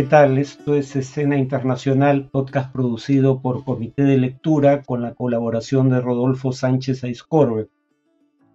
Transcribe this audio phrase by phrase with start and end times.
[0.00, 0.38] ¿qué tal?
[0.38, 6.52] Esto es Escena Internacional, podcast producido por Comité de Lectura con la colaboración de Rodolfo
[6.52, 7.68] Sánchez Aizcorbe.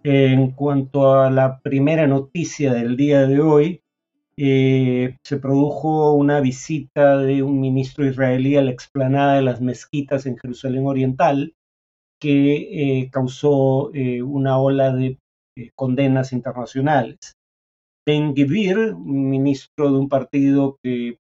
[0.03, 3.83] En cuanto a la primera noticia del día de hoy,
[4.37, 10.25] eh, se produjo una visita de un ministro israelí a la explanada de las mezquitas
[10.25, 11.53] en Jerusalén Oriental
[12.19, 15.19] que eh, causó eh, una ola de
[15.75, 17.35] condenas internacionales.
[18.03, 21.19] Ben Gvir, ministro de un partido que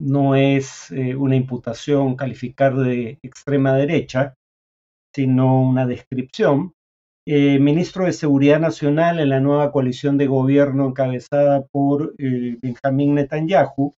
[0.00, 4.34] no es una imputación calificar de extrema derecha,
[5.14, 6.74] sino una descripción,
[7.26, 13.14] eh, ministro de Seguridad Nacional en la nueva coalición de gobierno encabezada por eh, Benjamín
[13.14, 13.94] Netanyahu,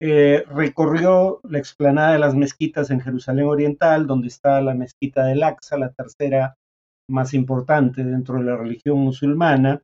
[0.00, 5.42] eh, recorrió la explanada de las mezquitas en Jerusalén Oriental, donde está la mezquita del
[5.42, 6.54] Aqsa, la tercera
[7.10, 9.82] más importante dentro de la religión musulmana,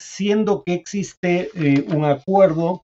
[0.00, 1.50] siendo que existe
[1.88, 2.82] un acuerdo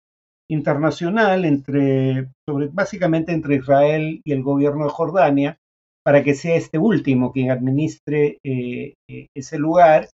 [0.48, 5.58] internacional entre, sobre, básicamente entre Israel y el gobierno de Jordania,
[6.04, 10.08] para que sea este último quien administre eh, eh, ese lugar,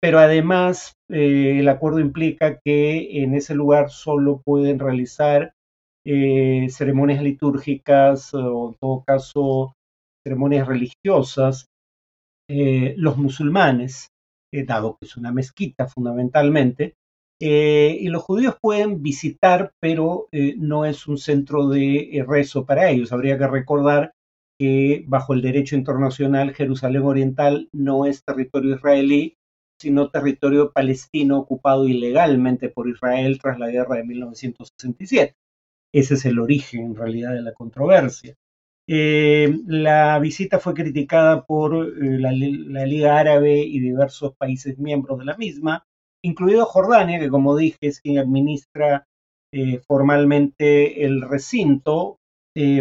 [0.00, 5.52] pero además eh, el acuerdo implica que en ese lugar solo pueden realizar
[6.06, 9.72] ceremonias litúrgicas o en todo caso
[10.22, 11.64] ceremonias religiosas
[12.46, 14.08] los musulmanes,
[14.62, 16.94] dado que es una mezquita fundamentalmente,
[17.40, 23.12] y los judíos pueden visitar, pero no es un centro de rezo para ellos.
[23.12, 24.12] Habría que recordar
[24.58, 29.34] que bajo el derecho internacional Jerusalén Oriental no es territorio israelí,
[29.80, 35.34] sino territorio palestino ocupado ilegalmente por Israel tras la guerra de 1967.
[35.92, 38.36] Ese es el origen en realidad de la controversia.
[38.86, 45.24] Eh, la visita fue criticada por eh, la, Liga Árabe y diversos países miembros de
[45.24, 45.86] la misma,
[46.22, 49.06] incluido Jordania, que como dije es quien administra
[49.52, 52.18] eh, formalmente el recinto,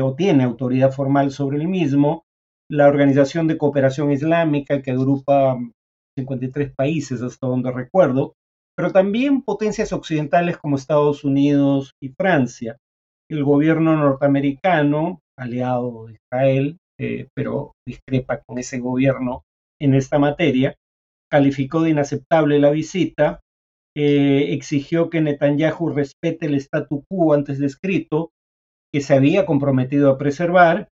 [0.03, 2.25] o tiene autoridad formal sobre el mismo,
[2.69, 5.57] la Organización de Cooperación Islámica, que agrupa
[6.15, 8.35] 53 países hasta donde recuerdo,
[8.75, 12.77] pero también potencias occidentales como Estados Unidos y Francia.
[13.29, 19.43] El gobierno norteamericano, aliado de Israel, eh, pero discrepa con ese gobierno
[19.81, 20.75] en esta materia,
[21.29, 23.41] calificó de inaceptable la visita,
[23.95, 28.31] eh, exigió que Netanyahu respete el statu quo antes descrito
[28.93, 30.89] que se había comprometido a preservar.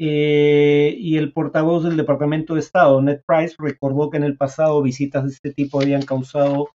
[0.00, 4.82] Eh, y el portavoz del Departamento de Estado, Ned Price, recordó que en el pasado
[4.82, 6.70] visitas de este tipo habían causado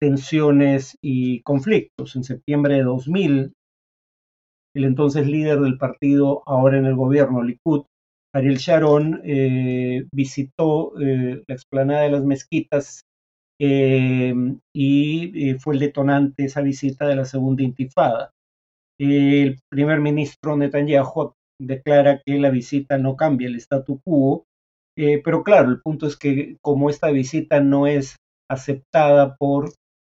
[0.00, 2.14] tensiones y conflictos.
[2.16, 3.52] En septiembre de 2000,
[4.74, 7.84] el entonces líder del partido, ahora en el gobierno, Likud,
[8.34, 13.02] Ariel Sharon, eh, visitó eh, la explanada de las mezquitas
[13.60, 18.30] y fue el detonante esa visita de la segunda intifada.
[19.00, 24.44] El primer ministro Netanyahu declara que la visita no cambia el statu quo,
[24.96, 28.16] eh, pero claro, el punto es que como esta visita no es
[28.50, 29.72] aceptada por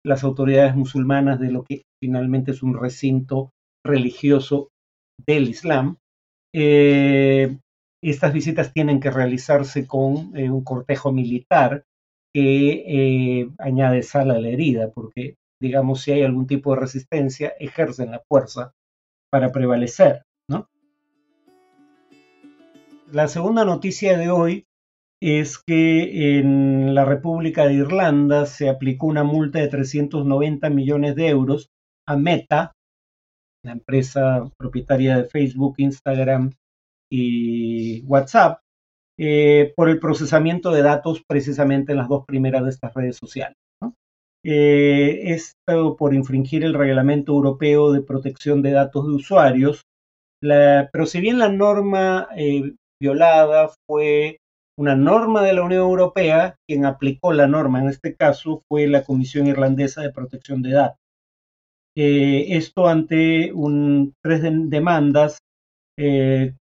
[0.06, 3.50] las autoridades musulmanas de lo que finalmente es un recinto
[3.84, 4.68] religioso
[5.26, 5.96] del Islam,
[6.54, 7.58] eh,
[8.02, 11.84] estas visitas tienen que realizarse con eh, un cortejo militar
[12.32, 18.12] que añade sal a la herida, porque digamos, si hay algún tipo de resistencia, ejercen
[18.12, 18.72] la fuerza
[19.30, 20.22] para prevalecer.
[23.10, 24.66] La segunda noticia de hoy
[25.20, 31.28] es que en la República de Irlanda se aplicó una multa de 390 millones de
[31.28, 31.70] euros
[32.06, 32.72] a Meta,
[33.64, 36.52] la empresa propietaria de Facebook, Instagram
[37.10, 38.60] y WhatsApp,
[39.18, 43.56] eh, por el procesamiento de datos precisamente en las dos primeras de estas redes sociales.
[44.44, 49.82] Eh, esto por infringir el reglamento europeo de protección de datos de usuarios.
[50.40, 54.38] pero si bien la norma eh, violada fue
[54.78, 59.02] una norma de la Unión Europea, quien aplicó la norma en este caso fue la
[59.02, 61.07] Comisión Irlandesa de Protección de Datos.
[62.00, 63.52] Eh, esto ante
[64.22, 65.38] tres demandas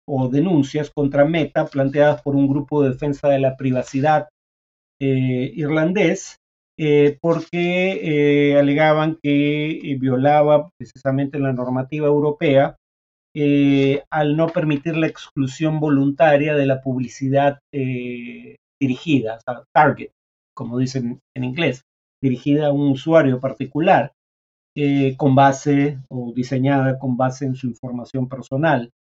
[0.08, 4.30] o denuncias contra Meta planteadas por un grupo de defensa de la privacidad
[5.02, 6.40] irlandés
[6.82, 12.78] eh, porque eh, alegaban que eh, violaba precisamente la normativa europea
[14.10, 17.60] al no permitir la exclusión voluntaria de la publicidad
[18.82, 20.12] dirigida, o sea, target,
[20.54, 21.84] como dicen en inglés,
[22.22, 24.12] dirigida a un usuario particular,
[25.18, 28.92] con base o diseñada con base en su información personal.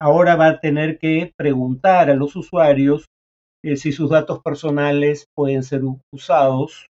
[0.00, 3.06] ahora va a tener que preguntar a los usuarios
[3.64, 5.82] eh, si sus datos personales pueden ser
[6.12, 6.88] usados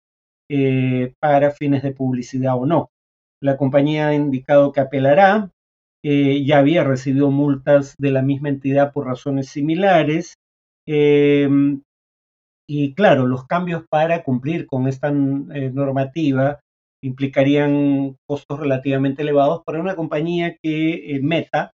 [0.50, 2.90] eh, para fines de publicidad o no.
[3.42, 5.52] La compañía ha indicado que apelará,
[6.04, 10.36] eh, ya había recibido multas de la misma entidad por razones similares.
[12.68, 16.60] Y claro, los cambios para cumplir con esta eh, normativa
[17.04, 21.72] implicarían costos relativamente elevados para una compañía que Meta,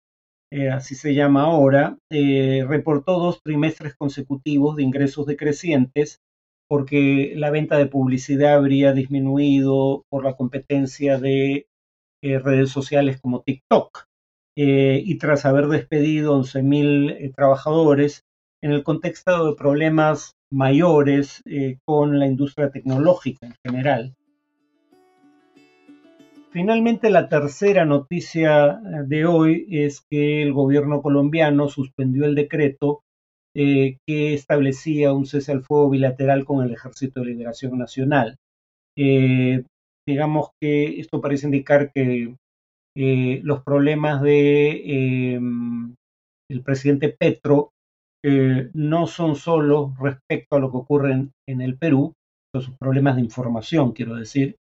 [0.73, 6.21] así se llama ahora, reportó dos trimestres consecutivos de ingresos decrecientes
[6.69, 11.67] porque la venta de publicidad habría disminuido por la competencia de
[12.23, 14.05] eh, redes sociales como TikTok.
[14.57, 18.25] Eh, y tras haber despedido 11.000 eh, trabajadores,
[18.63, 21.43] en el contexto de problemas mayores
[21.85, 24.15] con la industria tecnológica en general.
[26.55, 28.79] Finalmente, la tercera noticia
[29.09, 33.01] de hoy es que el gobierno colombiano suspendió el decreto
[33.57, 38.37] eh, que establecía un cese al fuego bilateral con el Ejército de Liberación Nacional.
[38.97, 39.65] Eh,
[40.07, 42.37] digamos que esto parece indicar que
[42.97, 45.35] eh, los problemas de
[46.49, 47.71] el presidente Petro
[48.23, 52.13] no son solo respecto a lo que ocurre en, en el Perú,
[52.55, 54.55] sus problemas de información, quiero decir,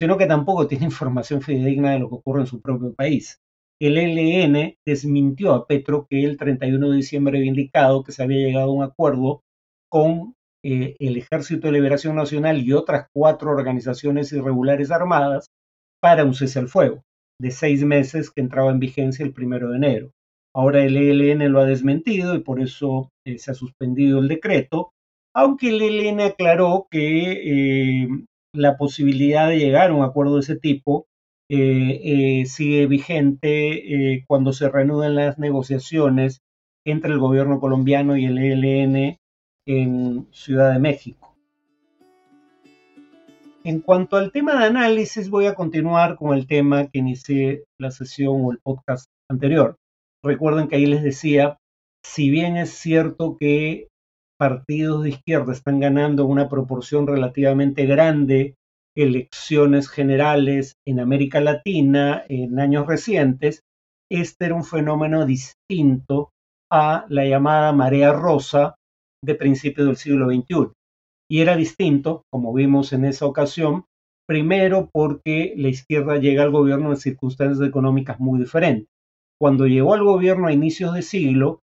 [0.00, 3.40] sino que tampoco tiene información fidedigna de lo que ocurre en su propio país
[3.80, 8.46] el ELN desmintió a Petro que el 31 de diciembre había indicado que se había
[8.46, 9.42] llegado a un acuerdo
[9.90, 15.46] con eh, el Ejército de Liberación Nacional y otras cuatro organizaciones irregulares armadas
[16.00, 17.02] para un cese al fuego
[17.40, 20.10] de seis meses que entraba en vigencia el primero de enero.
[20.54, 24.90] Ahora el ELN lo ha desmentido y por eso eh, se ha suspendido el decreto,
[25.34, 28.08] aunque el ELN aclaró que eh,
[28.52, 31.06] la posibilidad de llegar a un acuerdo de ese tipo
[31.48, 36.42] eh, eh, sigue vigente eh, cuando se reanuden las negociaciones
[36.84, 39.18] entre el gobierno colombiano y el ELN
[39.66, 41.36] en Ciudad de México.
[43.62, 47.90] En cuanto al tema de análisis, voy a continuar con el tema que inicié la
[47.90, 49.76] sesión o el podcast anterior.
[50.24, 51.58] Recuerden que ahí les decía,
[52.02, 53.89] si bien es cierto que
[54.40, 58.54] partidos de izquierda están ganando una proporción relativamente grande
[58.96, 63.62] elecciones generales en América Latina en años recientes,
[64.10, 66.30] este era un fenómeno distinto
[66.72, 68.76] a la llamada marea rosa
[69.22, 70.72] de principios del siglo XXI.
[71.30, 73.84] Y era distinto, como vimos en esa ocasión,
[74.26, 78.88] primero porque la izquierda llega al gobierno en circunstancias económicas muy diferentes.
[79.38, 81.60] Cuando llegó al gobierno a inicios de siglo,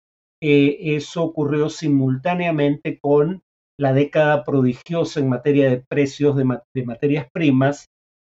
[0.44, 3.42] eh, eso ocurrió simultáneamente con
[3.78, 7.86] la década prodigiosa en materia de precios de, materias primas,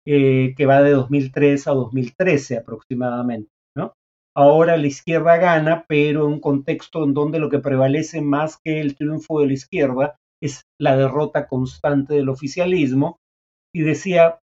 [0.05, 3.49] eh, que va de 2003 a 2013 aproximadamente.
[3.77, 3.93] ¿no?
[4.35, 8.81] Ahora la izquierda gana, pero en un contexto en donde lo que prevalece más que
[8.81, 13.19] el triunfo de la izquierda es la derrota constante del oficialismo.
[13.73, 14.39] Y decía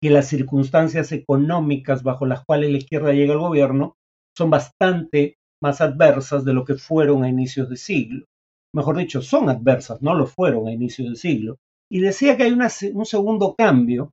[0.00, 3.96] que las circunstancias económicas bajo las cuales la izquierda llega al gobierno
[4.36, 8.26] son bastante más adversas de lo que fueron a inicios de siglo
[8.74, 11.58] mejor dicho, son adversas, no lo fueron a inicio del siglo.
[11.90, 14.10] Y decía que hay un segundo cambio,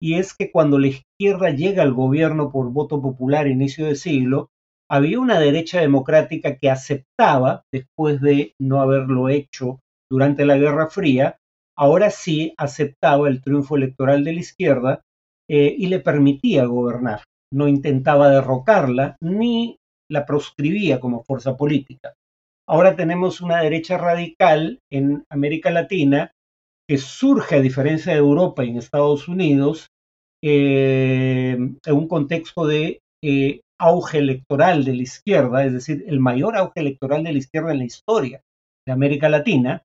[0.00, 3.96] y es que cuando la izquierda llega al gobierno por voto popular a inicio del
[3.96, 4.50] siglo,
[4.88, 9.80] había una derecha democrática que aceptaba, después de no haberlo hecho
[10.10, 11.38] durante la Guerra Fría,
[11.76, 15.00] ahora sí aceptaba el triunfo electoral de la izquierda
[15.48, 17.22] eh, y le permitía gobernar.
[17.52, 19.78] No intentaba derrocarla ni
[20.14, 22.14] la proscribía como fuerza política.
[22.66, 26.30] Ahora tenemos una derecha radical en América Latina
[26.88, 29.88] que surge a diferencia de Europa y en Estados Unidos
[30.42, 36.56] eh, en un contexto de eh, auge electoral de la izquierda, es decir, el mayor
[36.56, 38.40] auge electoral de la izquierda en la historia
[38.86, 39.82] de América Latina,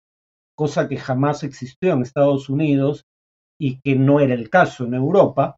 [0.55, 3.03] cosa que jamás existió en Estados Unidos
[3.59, 5.55] y que no era el caso en Europa.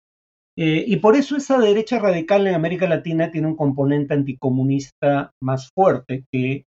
[0.57, 5.69] Eh, y por eso esa derecha radical en América Latina tiene un componente anticomunista más
[5.73, 6.65] fuerte que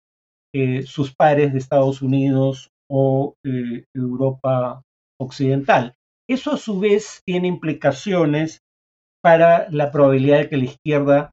[0.55, 4.83] eh, sus pares de Estados Unidos o eh, Europa
[5.21, 5.95] Occidental.
[6.29, 8.61] Eso a su vez tiene implicaciones
[9.23, 11.31] para la probabilidad de que la izquierda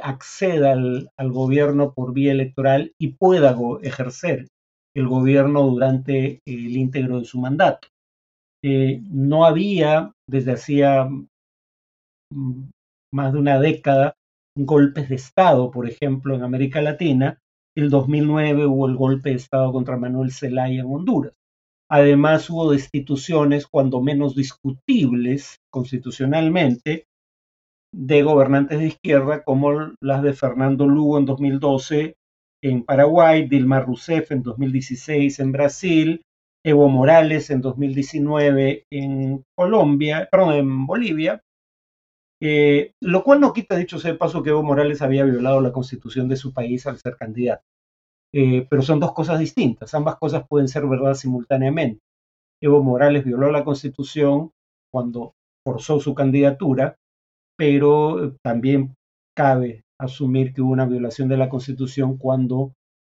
[0.00, 4.46] acceda al, gobierno por vía electoral y pueda ejercer
[4.94, 7.88] el gobierno durante el íntegro de su mandato.
[8.62, 11.08] No había desde hacía
[13.12, 14.14] más de una década
[14.56, 17.38] golpes de Estado, por ejemplo, en América Latina,
[17.76, 21.32] el 2009 hubo el golpe de Estado contra Manuel Zelaya en Honduras.
[21.90, 27.04] Además, hubo destituciones, cuando menos discutibles constitucionalmente,
[27.94, 32.16] de gobernantes de izquierda, como las de Fernando Lugo en 2012
[32.62, 36.22] en Paraguay, Dilma Rousseff en 2016 en Brasil,
[36.66, 41.40] Evo Morales en 2019 en Colombia, perdón, en Bolivia,
[42.40, 45.72] eh, lo cual no quita, dicho sea de paso, que Evo Morales había violado la
[45.72, 47.64] constitución de su país al ser candidato.
[48.32, 52.00] Eh, pero son dos cosas distintas, ambas cosas pueden ser verdad simultáneamente.
[52.60, 54.50] Evo Morales violó la constitución
[54.92, 56.96] cuando forzó su candidatura,
[57.56, 58.94] pero también
[59.36, 62.72] cabe asumir que hubo una violación de la constitución cuando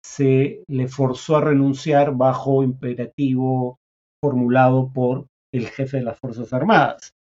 [0.03, 3.79] se le forzó a renunciar bajo imperativo
[4.21, 7.13] formulado por el jefe de las Fuerzas Armadas.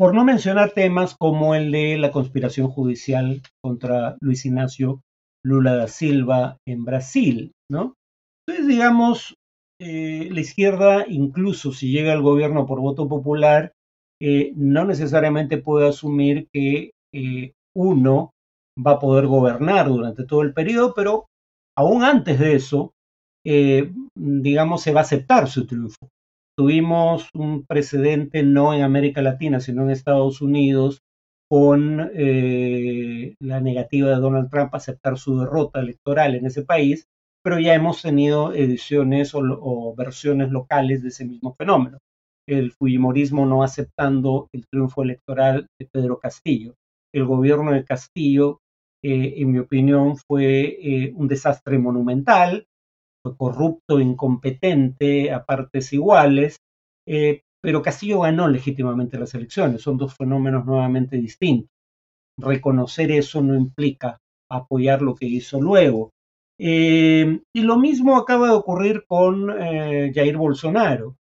[0.00, 5.02] Por no mencionar temas como el de la conspiración judicial contra Luis Ignacio
[5.44, 7.96] Lula da Silva en Brasil, ¿no?
[8.48, 9.34] Entonces, digamos,
[9.78, 13.72] eh, la izquierda, incluso si llega al gobierno por voto popular,
[14.22, 18.30] eh, no necesariamente puede asumir que eh, uno
[18.78, 21.26] va a poder gobernar durante todo el periodo, pero
[21.76, 22.94] aún antes de eso,
[24.16, 26.08] digamos, se va a aceptar su triunfo.
[26.60, 31.00] Tuvimos un precedente no en América Latina, sino en Estados Unidos,
[31.48, 37.06] con eh, la negativa de Donald Trump a aceptar su derrota electoral en ese país,
[37.42, 41.96] pero ya hemos tenido ediciones o, versiones locales de ese mismo fenómeno.
[42.46, 46.74] El Fujimorismo no aceptando el triunfo electoral de Pedro Castillo.
[47.14, 48.58] El gobierno de Castillo,
[49.02, 52.66] eh, en mi opinión, fue eh, un desastre monumental,
[53.36, 56.56] corrupto, incompetente a partes iguales,
[57.62, 59.82] pero Castillo ganó legítimamente las elecciones.
[59.82, 61.70] Son dos fenómenos nuevamente distintos.
[62.38, 64.18] Reconocer eso no implica
[64.50, 66.10] apoyar lo que hizo luego.
[66.58, 71.16] Eh, y lo mismo acaba de ocurrir con eh, Jair Bolsonaro,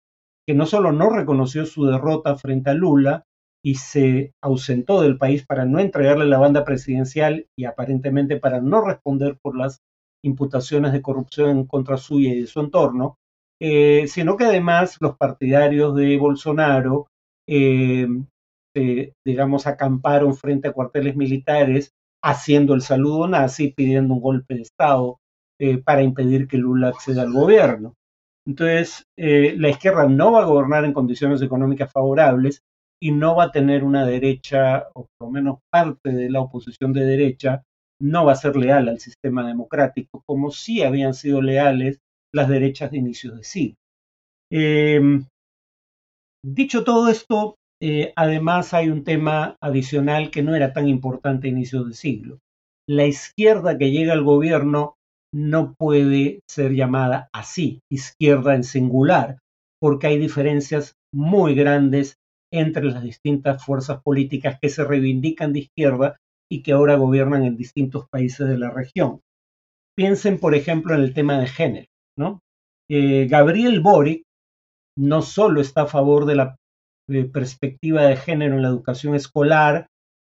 [0.47, 3.23] que no solo no reconoció su derrota frente a Lula
[3.63, 8.81] y se ausentó del país para no entregarle la banda presidencial y aparentemente para no
[8.81, 9.81] responder por las
[10.23, 13.17] imputaciones de corrupción contra suya y de su entorno,
[13.59, 17.07] eh, sino que además los partidarios de Bolsonaro,
[17.47, 18.07] eh,
[19.25, 21.91] digamos, acamparon frente a cuarteles militares
[22.23, 25.19] haciendo el saludo nazi, pidiendo un golpe de Estado
[25.59, 27.95] eh, para impedir que Lula acceda al gobierno.
[28.45, 32.61] Entonces, la izquierda no va a gobernar en condiciones económicas favorables
[33.01, 36.93] y no va a tener una derecha, o por lo menos parte de la oposición
[36.93, 37.63] de derecha,
[38.01, 41.99] no va a ser leal al sistema democrático, como sí habían sido leales
[42.33, 43.75] las derechas de inicios de siglo.
[44.51, 45.25] Em,
[46.43, 51.51] dicho todo esto, eh, además hay un tema adicional que no era tan importante a
[51.51, 52.39] inicios de siglo.
[52.89, 54.95] La izquierda que llega al gobierno
[55.33, 59.39] no puede ser llamada así, izquierda en singular,
[59.79, 62.15] porque hay diferencias muy grandes
[62.51, 66.17] entre las distintas fuerzas políticas que se reivindican de izquierda
[66.49, 69.21] y que ahora gobiernan en distintos países de la región.
[69.95, 71.87] Piensen, por ejemplo, en el tema de género.
[72.17, 72.41] ¿no?
[72.89, 74.23] Eh, Gabriel Boric
[74.97, 76.55] no solo está a favor de la
[77.09, 79.87] eh, perspectiva de género en la educación escolar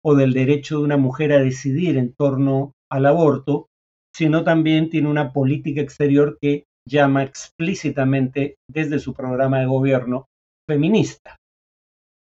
[0.05, 3.69] o del derecho de una mujer a decidir en torno al aborto,
[4.15, 10.27] sino también tiene una política exterior que llama explícitamente desde su programa de gobierno
[10.69, 11.37] feminista.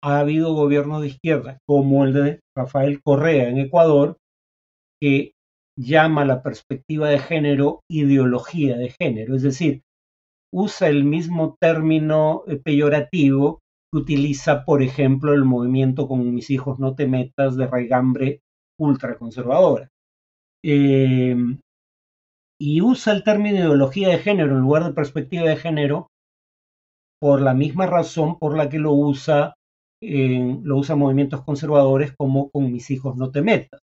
[0.04, 4.18] Ha habido gobiernos de izquierda, como el de Rafael Correa en Ecuador,
[5.02, 5.32] que
[5.78, 9.82] llama la perspectiva de género ideología de género, es decir,
[10.54, 16.80] usa el mismo término eh, peyorativo que utiliza, por ejemplo, el movimiento con mis hijos
[16.80, 18.42] no te metas de raigambre
[18.80, 19.90] ultraconservadora.
[20.64, 21.36] Eh,
[22.60, 26.08] y usa el término ideología de género en lugar de perspectiva de género
[27.20, 29.56] por la misma razón por la que lo usa,
[30.64, 33.80] lo usa movimientos conservadores como con mis hijos no te metas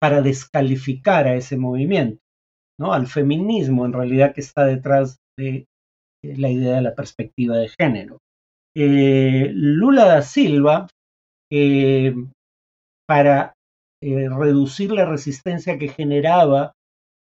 [0.00, 2.20] para descalificar a ese movimiento,
[2.78, 2.92] ¿no?
[2.92, 5.66] al feminismo en realidad que está detrás de
[6.22, 8.18] la idea de la perspectiva de género.
[8.76, 10.88] Eh, Lula da Silva,
[11.50, 12.14] eh,
[13.06, 13.52] para
[14.02, 16.72] eh, reducir la resistencia que generaba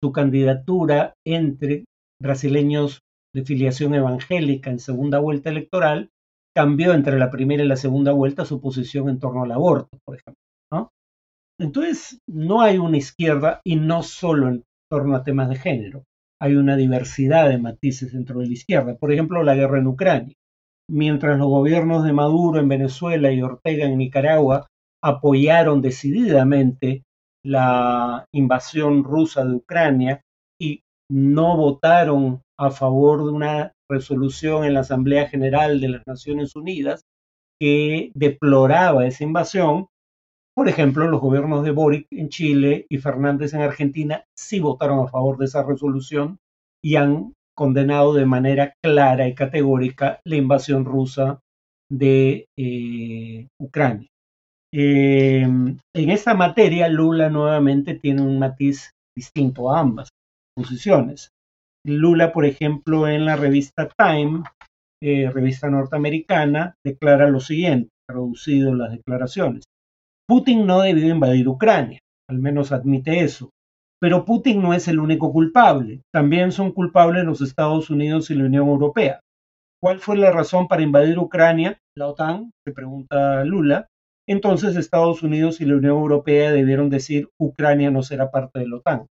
[0.03, 1.85] su candidatura entre
[2.21, 3.00] brasileños
[3.35, 6.11] de filiación evangélica en segunda vuelta electoral,
[6.57, 10.17] cambió entre la primera y la segunda vuelta su posición en torno al aborto, por
[10.17, 10.41] ejemplo.
[11.59, 16.05] Entonces, no hay una izquierda y no solo en torno a temas de género.
[16.41, 18.97] Hay una diversidad de matices dentro de la izquierda.
[18.97, 20.35] Por ejemplo, la guerra en Ucrania.
[20.91, 24.67] Mientras los gobiernos de Maduro en Venezuela y Ortega en Nicaragua
[25.03, 27.05] apoyaron decididamente
[27.45, 30.21] la invasión rusa de Ucrania
[30.61, 36.57] y no votaron a favor de una resolución en la Asamblea General de las Naciones
[36.57, 37.02] Unidas
[37.61, 39.87] que deploraba esa invasión,
[40.55, 45.09] por ejemplo, los gobiernos de Boric en Chile y Fernández en Argentina sí votaron a
[45.09, 46.38] favor de esa resolución
[46.83, 51.40] y han condenado de manera clara y categórica la invasión rusa
[51.90, 54.09] de eh, Ucrania.
[54.73, 60.09] en esta materia, Lula nuevamente tiene un matiz distinto a ambas
[60.55, 61.31] posiciones.
[61.87, 64.43] Lula, por ejemplo, en la revista Time,
[65.02, 69.64] eh, revista norteamericana, declara lo siguiente, traducido las declaraciones.
[70.28, 73.50] Putin no debió invadir Ucrania, al menos admite eso.
[74.00, 76.02] Pero Putin no es el único culpable.
[76.12, 79.21] También son culpables los Estados Unidos y la Unión Europea.
[79.81, 81.78] ¿Cuál fue la razón para invadir Ucrania?
[81.97, 83.87] La OTAN, se pregunta Lula.
[84.28, 88.76] Entonces Estados Unidos y la Unión Europea debieron decir Ucrania no será parte de la
[88.76, 89.07] OTAN.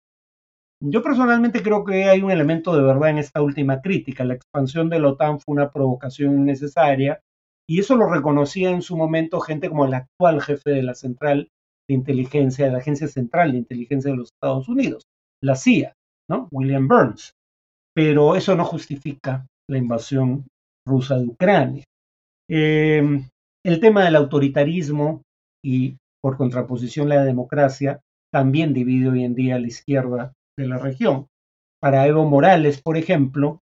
[0.82, 4.26] Yo personalmente creo que hay un elemento de verdad en esta última crítica.
[4.26, 7.22] La expansión de la OTAN fue una provocación innecesaria
[7.68, 11.50] y eso lo reconocía en su momento gente como el actual jefe de la Central
[11.88, 15.04] de Inteligencia, de la Agencia Central de Inteligencia de los Estados Unidos,
[15.42, 15.94] la CIA,
[16.30, 16.48] ¿no?
[16.52, 17.32] William Burns.
[17.96, 20.46] Pero eso no justifica la invasión
[20.86, 21.84] rusa de Ucrania.
[22.50, 23.28] Em,
[23.66, 25.22] el tema del autoritarismo
[25.64, 28.02] y, por contraposición, la democracia
[28.32, 31.28] también divide hoy en día a la izquierda de la región.
[31.82, 33.62] Para Evo Morales, por ejemplo,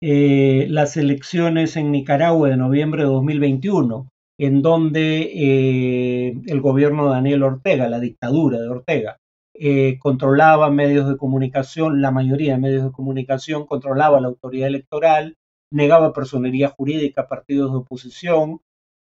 [0.00, 4.08] eh, las elecciones en Nicaragua de noviembre de 2021,
[4.38, 9.18] en donde eh, el gobierno de Daniel Ortega, la dictadura de Ortega,
[9.54, 15.36] eh, controlaba medios de comunicación, la mayoría de medios de comunicación, controlaba la autoridad electoral,
[15.72, 18.60] negaba personería jurídica a partidos de oposición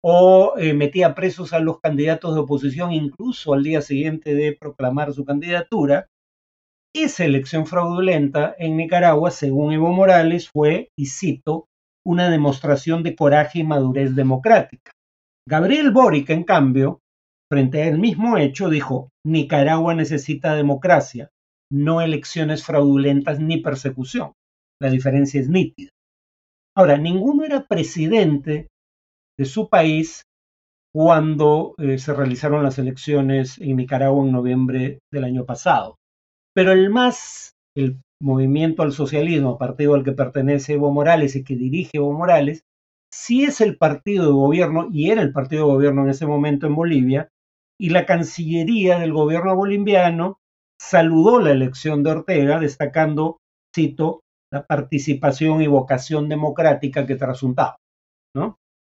[0.01, 5.25] o metía presos a los candidatos de oposición incluso al día siguiente de proclamar su
[5.25, 6.07] candidatura,
[7.03, 11.67] esa elección fraudulenta en Nicaragua, según Evo Morales, fue, y cito,
[12.05, 14.91] una demostración de coraje y madurez democrática.
[15.47, 17.01] Gabriel Boric, en cambio,
[17.51, 21.29] frente al mismo hecho, dijo, Nicaragua necesita democracia,
[21.71, 24.33] no elecciones fraudulentas ni persecución.
[24.81, 25.89] La diferencia es nítida.
[26.77, 28.67] Ahora, ninguno era presidente
[29.37, 30.23] de su país
[30.93, 35.95] cuando eh, se realizaron las elecciones en Nicaragua en noviembre del año pasado.
[36.55, 41.55] Pero el más, el movimiento al socialismo, partido al que pertenece Evo Morales y que
[41.55, 42.63] dirige Evo Morales,
[43.13, 46.65] sí es el partido de gobierno y era el partido de gobierno en ese momento
[46.65, 47.29] en Bolivia,
[47.77, 50.39] y la Cancillería del gobierno boliviano
[50.79, 53.39] saludó la elección de Ortega, destacando,
[53.75, 57.75] cito, la participación y vocación democrática que trasuntaba.
[58.33, 58.55] ¿no?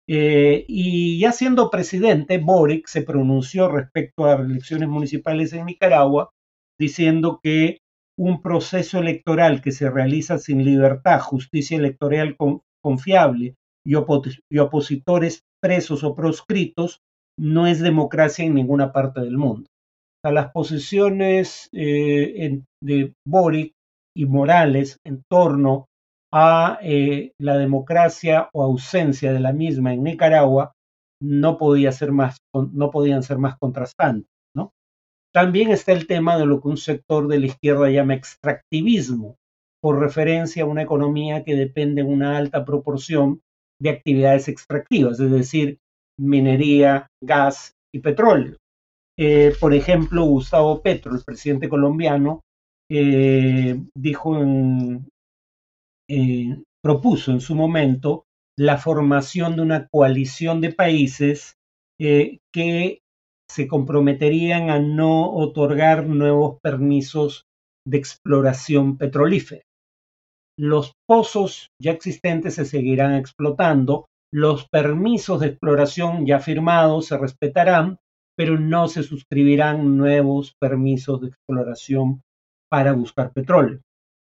[0.10, 6.32] Eh, y ya siendo presidente, Boric se pronunció respecto a elecciones municipales en Nicaragua
[6.80, 7.80] diciendo que
[8.18, 12.38] un proceso electoral que se realiza sin libertad, justicia electoral
[12.82, 17.00] confiable y, opositores presos o proscritos
[17.38, 19.68] no es democracia en ninguna parte del mundo.
[20.24, 23.74] las posiciones eh, de Boric
[24.18, 25.86] y Morales en torno
[26.34, 30.74] a eh, la democracia o ausencia de la misma en Nicaragua
[31.22, 34.28] no, podía ser más, no podían ser más contrastantes.
[35.36, 39.36] También está el tema de lo que un sector de la izquierda llama extractivismo,
[39.82, 43.42] por referencia a una economía que depende en una alta proporción
[43.82, 45.80] de actividades extractivas, es decir,
[46.18, 48.56] minería, gas y petróleo.
[49.20, 52.40] Eh, por ejemplo, Gustavo Petro, el presidente colombiano,
[52.90, 53.78] eh,
[56.08, 58.24] eh, propuso en su momento
[58.58, 61.58] la formación de una coalición de países
[62.00, 63.00] que
[63.50, 67.46] se comprometerían a no otorgar nuevos permisos
[67.88, 69.64] de exploración petrolífera.
[70.58, 77.98] Los pozos ya existentes se seguirán explotando, los permisos de exploración ya firmados se respetarán,
[78.38, 82.22] pero no se suscribirán nuevos permisos de exploración
[82.70, 83.80] para buscar petróleo.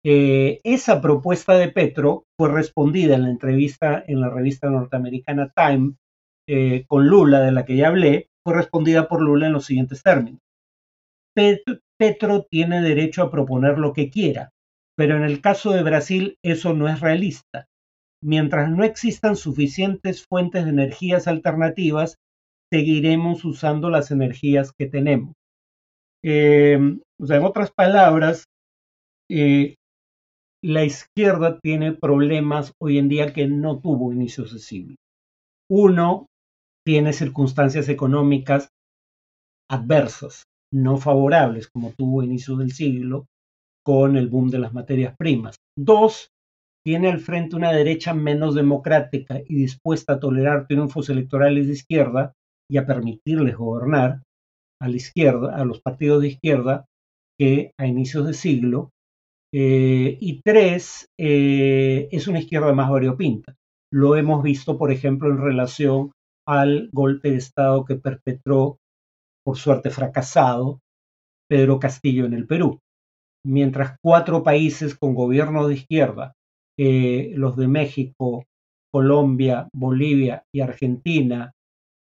[0.05, 5.94] Eh, esa propuesta de Petro fue respondida en la entrevista en la revista norteamericana Time
[6.49, 10.40] eh, con Lula, de la que ya hablé, respondida por Lula en los siguientes términos.
[11.98, 14.50] Petro tiene derecho a proponer lo que quiera,
[14.96, 17.66] pero en el caso de Brasil eso no es realista.
[18.22, 22.16] Mientras no existan suficientes fuentes de energías alternativas,
[22.72, 25.34] seguiremos usando las energías que tenemos.
[26.22, 28.44] Em, o sea, en otras palabras,
[29.30, 29.76] eh,
[30.62, 34.96] la izquierda tiene problemas hoy en día que no tuvo inicio de
[35.70, 36.26] Uno,
[36.88, 38.70] tiene circunstancias económicas
[39.70, 43.27] adversas, no favorables, como tuvo a inicios del siglo
[43.85, 45.57] con el boom de las materias primas.
[45.79, 46.31] Dos,
[46.83, 52.33] tiene al frente una derecha menos democrática y dispuesta a tolerar triunfos electorales de izquierda
[52.70, 54.22] y a permitirles gobernar
[54.81, 56.87] a la izquierda, a los partidos de izquierda,
[57.38, 58.88] que a inicios de siglo
[59.53, 63.57] y tres, es una izquierda más variopinta.
[63.92, 66.12] Lo hemos visto, por ejemplo, en relación
[66.48, 68.78] al golpe de Estado que perpetró,
[69.44, 70.80] por suerte fracasado,
[71.46, 72.80] Pedro Castillo en el Perú.
[73.44, 76.32] Mientras cuatro países con gobierno de izquierda,
[76.78, 78.44] eh, los de México,
[78.90, 81.52] Colombia, Bolivia y Argentina,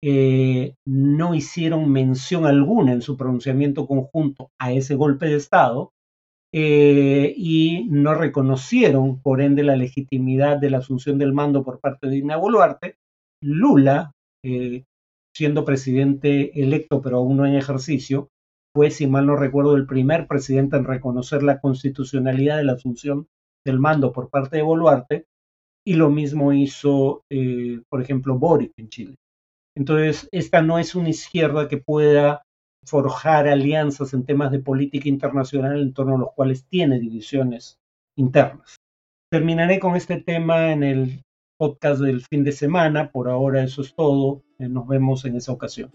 [0.02, 5.92] eh, no hicieron mención alguna en su pronunciamiento conjunto a ese golpe de Estado
[6.52, 12.08] eh, y no reconocieron, por ende, la legitimidad de la asunción del mando por parte
[12.08, 12.96] de Dina Boluarte,
[13.40, 14.10] Lula,
[15.34, 18.28] siendo presidente electo pero aún no en ejercicio,
[18.74, 23.28] fue, si mal no recuerdo, el primer presidente en reconocer la constitucionalidad de la asunción
[23.64, 25.26] del mando por parte de Boluarte,
[25.84, 29.14] y lo mismo hizo, eh, por ejemplo, Boric en Chile.
[29.76, 32.42] Entonces, esta no es una izquierda que pueda
[32.84, 37.78] forjar alianzas en temas de política internacional en torno a los cuales tiene divisiones
[38.16, 38.76] internas.
[39.30, 41.22] Terminaré con este tema en el
[41.62, 43.12] podcast del fin de semana.
[43.12, 44.42] Por ahora eso es todo.
[44.58, 45.92] Nos vemos en esa ocasión.